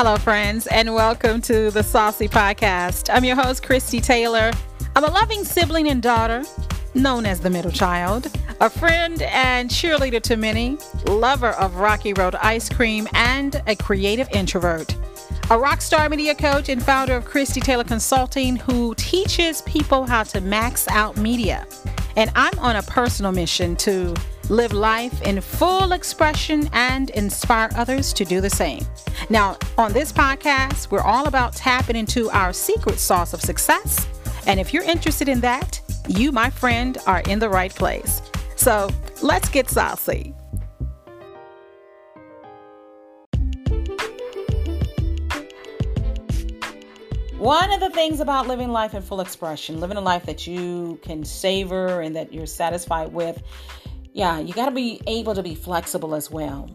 [0.00, 3.12] Hello, friends, and welcome to the Saucy Podcast.
[3.12, 4.52] I'm your host, Christy Taylor.
[4.94, 6.44] I'm a loving sibling and daughter,
[6.94, 8.30] known as the middle child,
[8.60, 14.28] a friend and cheerleader to many, lover of Rocky Road ice cream, and a creative
[14.30, 14.94] introvert.
[15.50, 20.22] A rock star media coach and founder of Christy Taylor Consulting, who teaches people how
[20.22, 21.66] to max out media.
[22.14, 24.14] And I'm on a personal mission to
[24.50, 28.86] live life in full expression, and inspire others to do the same.
[29.30, 34.06] Now, on this podcast, we're all about tapping into our secret sauce of success.
[34.46, 38.22] And if you're interested in that, you, my friend, are in the right place.
[38.56, 38.88] So
[39.22, 40.34] let's get saucy.
[47.38, 50.98] One of the things about living life in full expression, living a life that you
[51.02, 53.40] can savor and that you're satisfied with,
[54.18, 56.68] yeah, you got to be able to be flexible as well.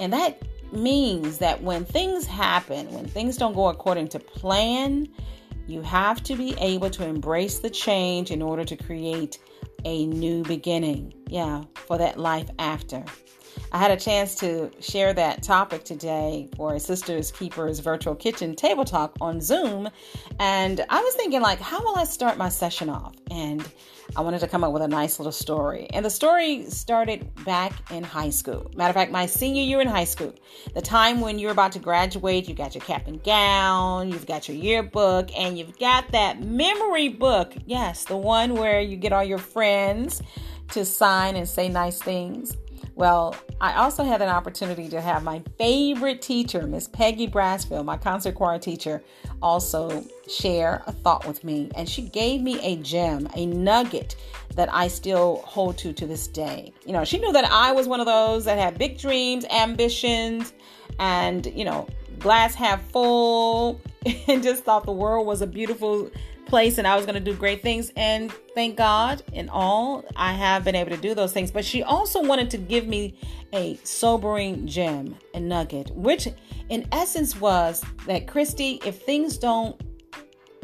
[0.00, 0.40] And that
[0.72, 5.06] means that when things happen, when things don't go according to plan,
[5.66, 9.38] you have to be able to embrace the change in order to create
[9.84, 11.12] a new beginning.
[11.28, 13.04] Yeah, for that life after.
[13.72, 18.84] I had a chance to share that topic today for Sisters Keepers Virtual Kitchen Table
[18.84, 19.88] Talk on Zoom.
[20.38, 23.14] And I was thinking, like, how will I start my session off?
[23.30, 23.66] And
[24.14, 25.88] I wanted to come up with a nice little story.
[25.90, 28.70] And the story started back in high school.
[28.76, 30.34] Matter of fact, my senior year in high school,
[30.74, 34.48] the time when you're about to graduate, you got your cap and gown, you've got
[34.48, 37.52] your yearbook, and you've got that memory book.
[37.66, 40.22] Yes, the one where you get all your friends
[40.70, 42.56] to sign and say nice things.
[42.96, 47.98] Well, I also had an opportunity to have my favorite teacher, Miss Peggy Brasfield, my
[47.98, 49.02] concert choir teacher,
[49.42, 51.70] also share a thought with me.
[51.76, 54.16] And she gave me a gem, a nugget
[54.54, 56.72] that I still hold to to this day.
[56.86, 60.54] You know, she knew that I was one of those that had big dreams, ambitions,
[60.98, 61.86] and, you know,
[62.18, 63.78] glass half full,
[64.26, 66.10] and just thought the world was a beautiful
[66.46, 67.92] place and I was going to do great things.
[67.96, 71.50] And thank God, in all, I have been able to do those things.
[71.50, 73.18] But she also wanted to give me
[73.52, 76.28] a sobering gem and nugget, which
[76.68, 79.80] in essence was that Christy, if things don't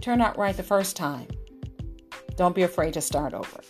[0.00, 1.28] turn out right the first time,
[2.36, 3.60] don't be afraid to start over.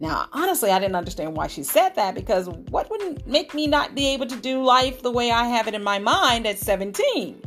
[0.00, 3.94] Now, honestly, I didn't understand why she said that because what would make me not
[3.94, 7.40] be able to do life the way I have it in my mind at 17?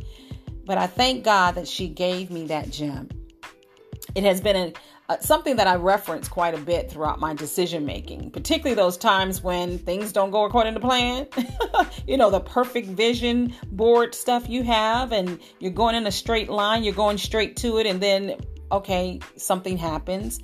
[0.64, 3.08] But I thank God that she gave me that gem
[4.14, 4.72] it has been a,
[5.20, 9.78] something that I reference quite a bit throughout my decision making, particularly those times when
[9.78, 11.26] things don't go according to plan.
[12.06, 16.48] you know, the perfect vision board stuff you have, and you're going in a straight
[16.48, 18.36] line, you're going straight to it, and then,
[18.70, 20.40] okay, something happens.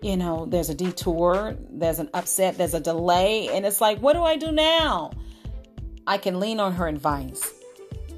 [0.00, 4.14] You know, there's a detour, there's an upset, there's a delay, and it's like, what
[4.14, 5.10] do I do now?
[6.06, 7.52] I can lean on her advice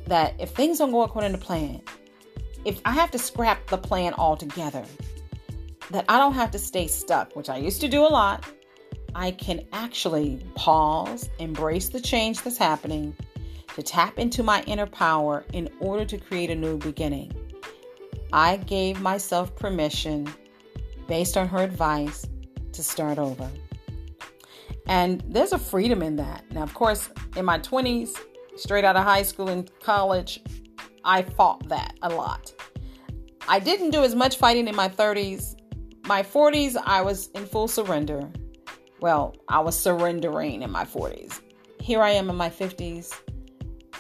[0.07, 1.81] that if things don't go according to plan,
[2.65, 4.85] if I have to scrap the plan altogether,
[5.91, 8.45] that I don't have to stay stuck, which I used to do a lot,
[9.15, 13.17] I can actually pause, embrace the change that's happening,
[13.75, 17.33] to tap into my inner power in order to create a new beginning.
[18.33, 20.33] I gave myself permission,
[21.09, 22.27] based on her advice,
[22.73, 23.51] to start over.
[24.87, 26.45] And there's a freedom in that.
[26.53, 28.17] Now, of course, in my 20s,
[28.57, 30.41] straight out of high school and college,
[31.05, 32.53] I fought that a lot.
[33.49, 35.57] I didn't do as much fighting in my 30s.
[36.07, 38.31] My 40s, I was in full surrender.
[39.01, 41.41] Well, I was surrendering in my 40s.
[41.81, 43.19] Here I am in my 50s.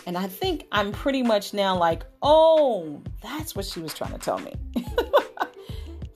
[0.06, 4.18] And I think I'm pretty much now like, oh, that's what she was trying to
[4.18, 4.52] tell me.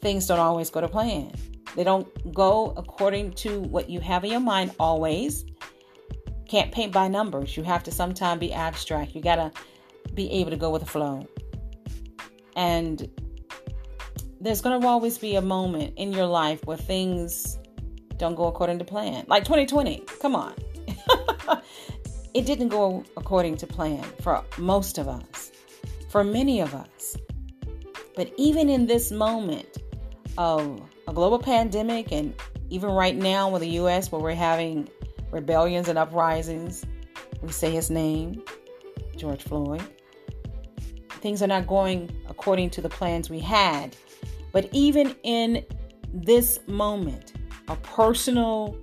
[0.01, 1.33] Things don't always go to plan.
[1.75, 5.45] They don't go according to what you have in your mind always.
[6.49, 7.56] Can't paint by numbers.
[7.56, 9.15] You have to sometimes be abstract.
[9.15, 9.53] You got to
[10.14, 11.26] be able to go with the flow.
[12.56, 13.08] And
[14.41, 17.58] there's going to always be a moment in your life where things
[18.16, 19.24] don't go according to plan.
[19.26, 20.54] Like 2020, come on.
[22.34, 25.50] it didn't go according to plan for most of us,
[26.10, 27.16] for many of us.
[28.15, 29.78] But even in this moment
[30.39, 32.34] of a global pandemic, and
[32.71, 34.89] even right now with the US, where we're having
[35.30, 36.84] rebellions and uprisings,
[37.42, 38.42] we say his name,
[39.16, 39.83] George Floyd
[41.24, 43.97] things are not going according to the plans we had.
[44.53, 45.65] But even in
[46.12, 47.32] this moment
[47.66, 48.76] of personal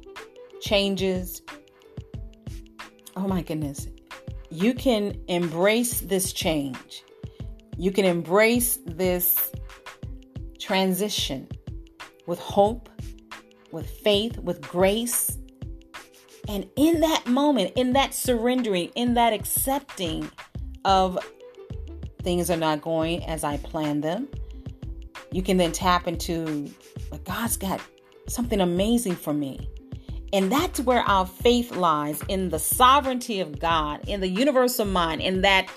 [0.60, 1.44] changes,
[3.16, 3.88] oh my goodness,
[4.50, 7.04] you can embrace this change.
[7.78, 9.52] You can embrace this
[10.60, 11.48] transition
[12.26, 12.90] with hope,
[13.72, 15.38] with faith, with grace.
[16.48, 20.32] And in that moment, in that surrendering, in that accepting
[20.84, 21.20] of
[22.24, 24.28] things are not going as I planned them.
[25.32, 26.70] You can then tap into,
[27.24, 27.82] God's got
[28.28, 29.70] something amazing for me.
[30.34, 35.22] And that's where our faith lies in the sovereignty of God, in the universal mind,
[35.22, 35.70] in that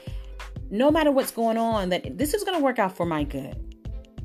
[0.70, 3.56] no matter what's going on, that this is going to work out for my good.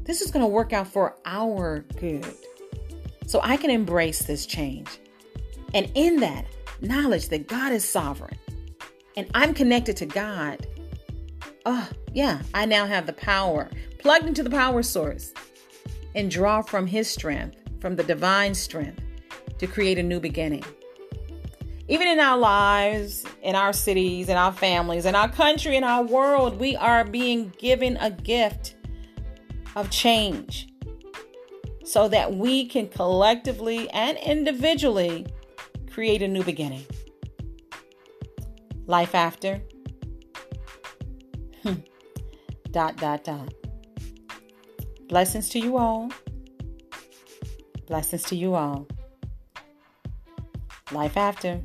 [0.04, 2.26] This is going to work out for our good.
[3.26, 4.88] So I can embrace this change.
[5.74, 6.46] And in that,
[6.82, 8.38] knowledge that God is sovereign
[9.18, 10.66] and I'm connected to God.
[11.72, 13.70] Oh, yeah, I now have the power
[14.00, 15.32] plugged into the power source
[16.16, 19.04] and draw from His strength, from the divine strength,
[19.60, 20.64] to create a new beginning.
[21.88, 26.02] Even in our lives, in our cities, in our families, in our country, in our
[26.02, 28.76] world, we are being given a gift
[29.76, 30.74] of change
[31.86, 35.28] so that we can collectively and individually
[35.92, 36.88] create a new beginning.
[38.88, 39.62] Life after.
[42.72, 43.54] Dot, dot, dot.
[45.08, 46.12] Blessings to you all.
[47.88, 48.88] Blessings to you all.
[50.92, 51.62] Life after.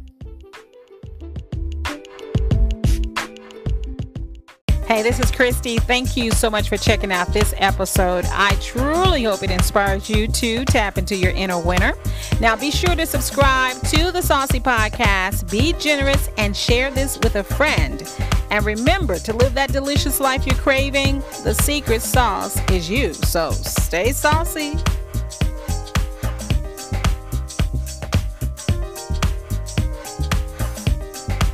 [4.87, 5.79] Hey, this is Christy.
[5.79, 8.25] Thank you so much for checking out this episode.
[8.31, 11.95] I truly hope it inspires you to tap into your inner winner.
[12.41, 17.37] Now, be sure to subscribe to the Saucy Podcast, be generous, and share this with
[17.37, 18.03] a friend.
[18.51, 21.21] And remember to live that delicious life you're craving.
[21.43, 23.13] The secret sauce is you.
[23.15, 24.77] So stay saucy.